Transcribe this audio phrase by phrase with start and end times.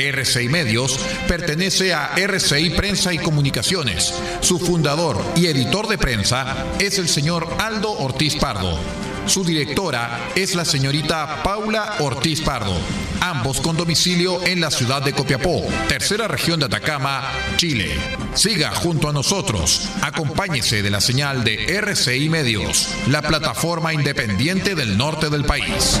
[0.00, 0.98] RCI Medios
[1.28, 4.14] pertenece a RCI Prensa y Comunicaciones.
[4.40, 8.78] Su fundador y editor de prensa es el señor Aldo Ortiz Pardo.
[9.26, 12.76] Su directora es la señorita Paula Ortiz Pardo,
[13.20, 17.90] ambos con domicilio en la ciudad de Copiapó, tercera región de Atacama, Chile.
[18.34, 24.96] Siga junto a nosotros, acompáñese de la señal de RCI Medios, la plataforma independiente del
[24.96, 26.00] norte del país.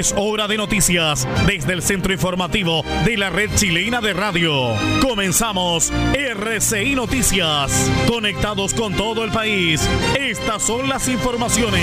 [0.00, 4.74] Es hora de noticias desde el centro informativo de la red chilena de radio.
[5.02, 7.90] Comenzamos RCI Noticias.
[8.08, 9.86] Conectados con todo el país.
[10.18, 11.82] Estas son las informaciones.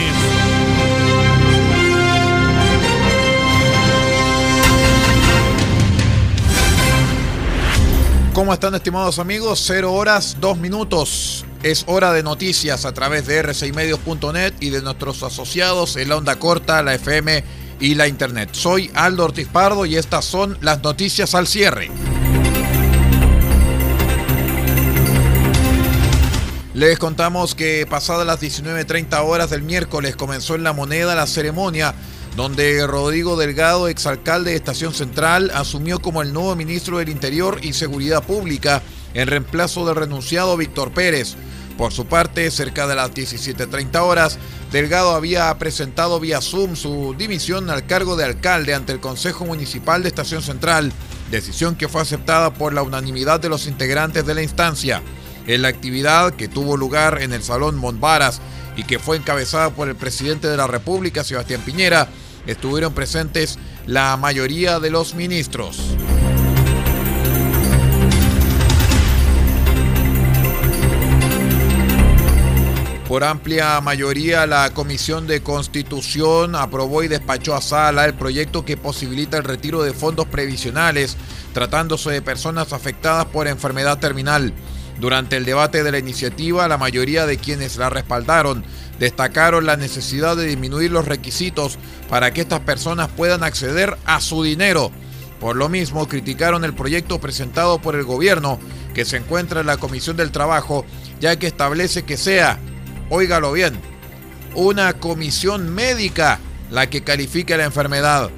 [8.34, 9.64] ¿Cómo están estimados amigos?
[9.64, 11.46] Cero horas, dos minutos.
[11.62, 16.40] Es hora de noticias a través de rcimedios.net y de nuestros asociados en la onda
[16.40, 18.50] corta, la FM y la internet.
[18.54, 21.90] Soy Aldo Ortiz Pardo y estas son las noticias al cierre.
[26.74, 31.96] Les contamos que pasadas las 19.30 horas del miércoles comenzó en La Moneda la ceremonia
[32.38, 37.74] donde Rodrigo Delgado, exalcalde de Estación Central, asumió como el nuevo ministro del Interior y
[37.74, 38.84] Seguridad Pública
[39.16, 41.36] en reemplazo del renunciado Víctor Pérez.
[41.78, 44.40] Por su parte, cerca de las 17.30 horas,
[44.72, 50.02] Delgado había presentado vía Zoom su dimisión al cargo de alcalde ante el Consejo Municipal
[50.02, 50.92] de Estación Central,
[51.30, 55.04] decisión que fue aceptada por la unanimidad de los integrantes de la instancia.
[55.46, 58.42] En la actividad que tuvo lugar en el Salón Montbaras
[58.76, 62.10] y que fue encabezada por el presidente de la República, Sebastián Piñera,
[62.48, 65.97] estuvieron presentes la mayoría de los ministros.
[73.08, 78.76] Por amplia mayoría, la Comisión de Constitución aprobó y despachó a sala el proyecto que
[78.76, 81.16] posibilita el retiro de fondos previsionales
[81.54, 84.54] tratándose de personas afectadas por enfermedad terminal.
[85.00, 88.66] Durante el debate de la iniciativa, la mayoría de quienes la respaldaron
[89.00, 91.80] destacaron la necesidad de disminuir los requisitos
[92.10, 94.92] para que estas personas puedan acceder a su dinero.
[95.40, 98.60] Por lo mismo, criticaron el proyecto presentado por el gobierno
[98.94, 100.84] que se encuentra en la Comisión del Trabajo,
[101.22, 102.60] ya que establece que sea
[103.10, 103.74] óigalo bien,
[104.56, 106.40] una comisión médica
[106.72, 108.30] la que califique la enfermedad,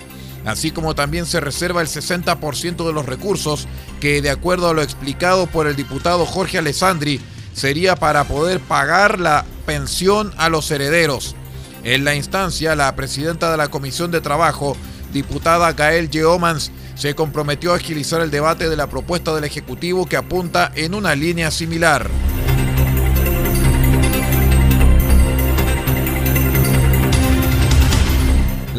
[0.45, 3.67] así como también se reserva el 60% de los recursos
[3.99, 7.19] que, de acuerdo a lo explicado por el diputado Jorge Alessandri,
[7.53, 11.35] sería para poder pagar la pensión a los herederos.
[11.83, 14.75] En la instancia, la presidenta de la Comisión de Trabajo,
[15.13, 20.17] diputada Gael Geomans, se comprometió a agilizar el debate de la propuesta del Ejecutivo que
[20.17, 22.09] apunta en una línea similar.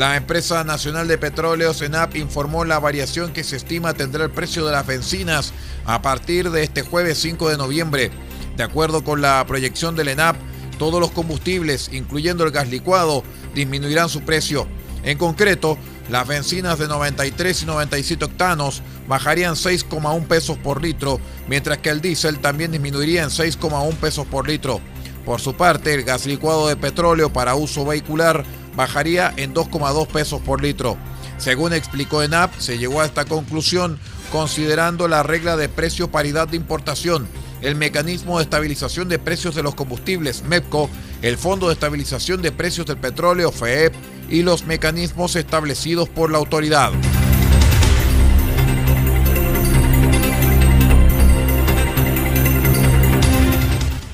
[0.00, 4.64] La empresa nacional de petróleo ENAP informó la variación que se estima tendrá el precio
[4.64, 5.52] de las bencinas
[5.84, 8.10] a partir de este jueves 5 de noviembre.
[8.56, 10.36] De acuerdo con la proyección del ENAP,
[10.78, 13.22] todos los combustibles, incluyendo el gas licuado,
[13.54, 14.66] disminuirán su precio.
[15.02, 15.76] En concreto,
[16.08, 22.00] las bencinas de 93 y 97 octanos bajarían 6,1 pesos por litro, mientras que el
[22.00, 24.80] diésel también disminuiría en 6,1 pesos por litro.
[25.26, 28.46] Por su parte, el gas licuado de petróleo para uso vehicular
[28.76, 30.96] bajaría en 2,2 pesos por litro.
[31.38, 33.98] Según explicó ENAP, se llegó a esta conclusión
[34.30, 37.26] considerando la regla de precio paridad de importación,
[37.62, 40.88] el mecanismo de estabilización de precios de los combustibles MEPCO,
[41.22, 43.94] el Fondo de Estabilización de Precios del Petróleo FEEP
[44.28, 46.92] y los mecanismos establecidos por la autoridad.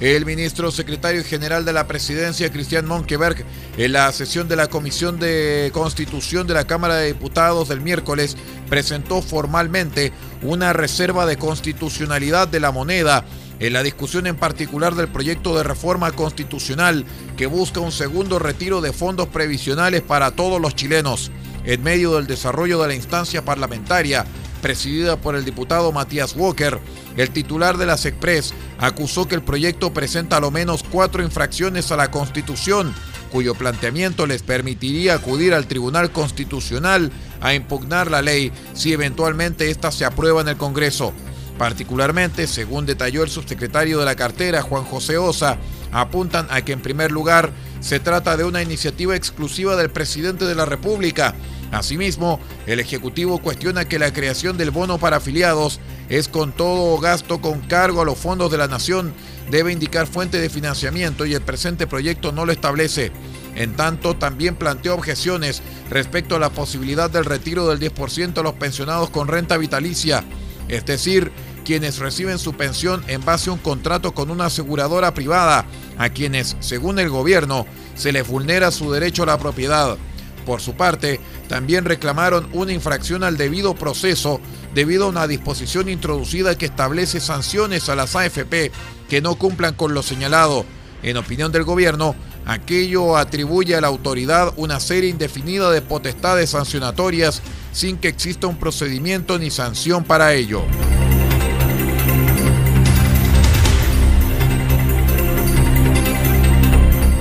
[0.01, 3.45] El ministro secretario general de la presidencia, Cristian Monkeberg,
[3.77, 8.37] en la sesión de la Comisión de Constitución de la Cámara de Diputados del miércoles,
[8.69, 10.13] presentó formalmente
[10.43, 13.25] una reserva de constitucionalidad de la moneda
[13.59, 17.05] en la discusión en particular del proyecto de reforma constitucional
[17.37, 21.31] que busca un segundo retiro de fondos previsionales para todos los chilenos.
[21.65, 24.25] En medio del desarrollo de la instancia parlamentaria,
[24.63, 26.79] presidida por el diputado Matías Walker,
[27.17, 31.91] el titular de las Express acusó que el proyecto presenta a lo menos cuatro infracciones
[31.91, 32.95] a la Constitución,
[33.31, 39.93] cuyo planteamiento les permitiría acudir al Tribunal Constitucional a impugnar la ley si eventualmente ésta
[39.93, 41.13] se aprueba en el Congreso.
[41.59, 45.57] Particularmente, según detalló el subsecretario de la cartera, Juan José Osa,
[45.91, 50.55] apuntan a que en primer lugar se trata de una iniciativa exclusiva del presidente de
[50.55, 51.35] la República.
[51.73, 57.41] Asimismo, el Ejecutivo cuestiona que la creación del bono para afiliados es con todo gasto
[57.41, 59.13] con cargo a los fondos de la nación,
[59.51, 63.13] debe indicar fuente de financiamiento y el presente proyecto no lo establece.
[63.55, 68.55] En tanto, también planteó objeciones respecto a la posibilidad del retiro del 10% a los
[68.55, 70.25] pensionados con renta vitalicia,
[70.69, 71.33] es decir,
[71.65, 75.67] quienes reciben su pensión en base a un contrato con una aseguradora privada,
[75.99, 77.67] a quienes, según el gobierno,
[77.97, 79.97] se les vulnera su derecho a la propiedad.
[80.47, 84.41] Por su parte, también reclamaron una infracción al debido proceso
[84.75, 88.71] debido a una disposición introducida que establece sanciones a las AFP
[89.09, 90.65] que no cumplan con lo señalado.
[91.03, 92.15] En opinión del gobierno,
[92.47, 98.57] aquello atribuye a la autoridad una serie indefinida de potestades sancionatorias sin que exista un
[98.57, 100.63] procedimiento ni sanción para ello.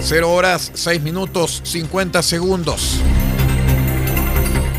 [0.08, 3.02] Cero horas, 6 minutos, 50 segundos.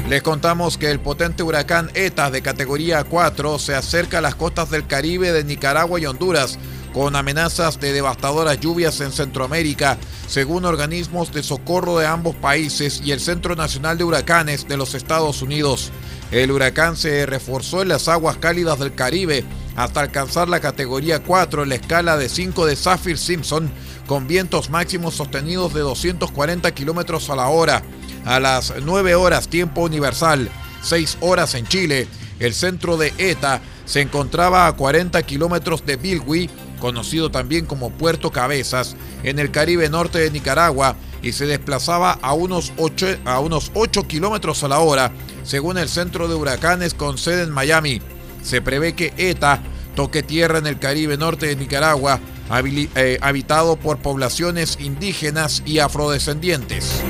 [0.09, 4.71] Les contamos que el potente huracán ETA de categoría 4 se acerca a las costas
[4.71, 6.61] del Caribe de Nicaragua y Honduras
[6.93, 9.99] con amenazas de devastadoras lluvias en Centroamérica,
[10.29, 14.95] según organismos de socorro de ambos países y el Centro Nacional de Huracanes de los
[14.95, 15.91] Estados Unidos.
[16.31, 19.45] El huracán se reforzó en las aguas cálidas del Caribe
[19.75, 23.73] hasta alcanzar la categoría 4 en la escala de 5 de Saffir Simpson,
[24.07, 27.83] con vientos máximos sostenidos de 240 kilómetros a la hora
[28.27, 30.51] a las 9 horas tiempo universal,
[30.83, 32.07] 6 horas en Chile,
[32.39, 36.51] el centro de ETA se encontraba a 40 kilómetros de Bilwi,
[36.81, 42.35] conocido también como Puerto Cabezas, en el Caribe norte de Nicaragua, y se desplazaba a
[42.35, 45.13] unos 8, a unos 8 kilómetros a la hora,
[45.45, 48.03] según el centro de huracanes con sede en Miami.
[48.43, 49.63] Se prevé que ETA
[49.95, 52.21] toque tierra en el Caribe norte de Nicaragua,
[52.51, 57.03] eh, habitado por poblaciones indígenas y afrodescendientes.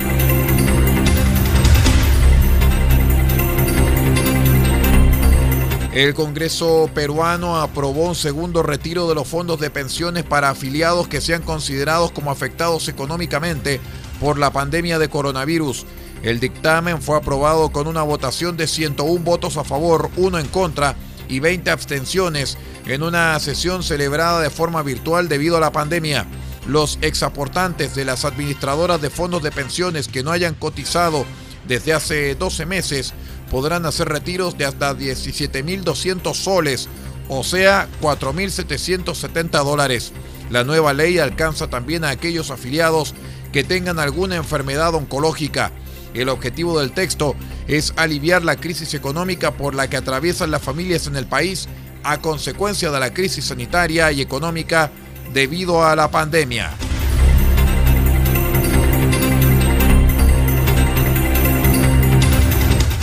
[5.96, 11.22] El Congreso peruano aprobó un segundo retiro de los fondos de pensiones para afiliados que
[11.22, 13.80] sean considerados como afectados económicamente
[14.20, 15.86] por la pandemia de coronavirus.
[16.22, 20.96] El dictamen fue aprobado con una votación de 101 votos a favor, 1 en contra
[21.30, 26.26] y 20 abstenciones en una sesión celebrada de forma virtual debido a la pandemia.
[26.66, 31.24] Los exaportantes de las administradoras de fondos de pensiones que no hayan cotizado
[31.66, 33.14] desde hace 12 meses
[33.50, 36.88] podrán hacer retiros de hasta 17.200 soles,
[37.28, 40.12] o sea, 4.770 dólares.
[40.50, 43.14] La nueva ley alcanza también a aquellos afiliados
[43.52, 45.72] que tengan alguna enfermedad oncológica.
[46.14, 47.34] El objetivo del texto
[47.66, 51.68] es aliviar la crisis económica por la que atraviesan las familias en el país
[52.04, 54.90] a consecuencia de la crisis sanitaria y económica
[55.32, 56.85] debido a la pandemia.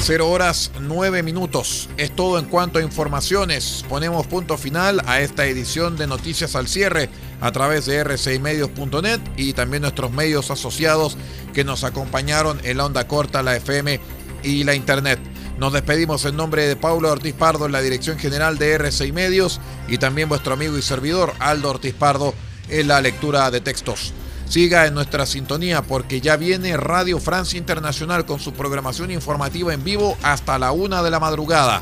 [0.05, 1.87] Cero horas nueve minutos.
[1.95, 3.85] Es todo en cuanto a informaciones.
[3.87, 9.53] Ponemos punto final a esta edición de Noticias al Cierre a través de rcimedios.net y
[9.53, 11.15] también nuestros medios asociados
[11.53, 14.01] que nos acompañaron en la onda corta, la FM
[14.43, 15.19] y la Internet.
[15.57, 19.61] Nos despedimos en nombre de Paulo Ortiz Pardo en la dirección general de RCI Medios
[19.87, 22.33] y también vuestro amigo y servidor Aldo Ortiz Pardo
[22.67, 24.13] en la lectura de textos.
[24.53, 29.83] Siga en nuestra sintonía porque ya viene Radio Francia Internacional con su programación informativa en
[29.83, 31.81] vivo hasta la una de la madrugada.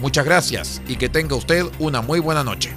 [0.00, 2.76] Muchas gracias y que tenga usted una muy buena noche.